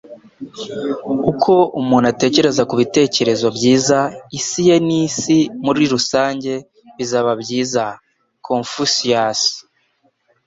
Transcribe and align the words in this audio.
Uko 1.31 1.53
umuntu 1.79 2.07
atekereza 2.13 2.61
ku 2.69 2.73
bitekerezo 2.81 3.47
byiza, 3.57 3.99
isi 4.37 4.61
ye 4.67 4.75
n'isi 4.87 5.37
muri 5.65 5.83
rusange 5.93 6.53
bizaba 6.97 7.31
byiza.”- 7.41 7.83
Confucius 8.47 9.41